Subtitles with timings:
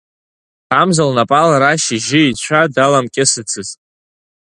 [0.79, 3.79] Амза лнапала Рашь ижьы-ицәа даламкьысыцызт.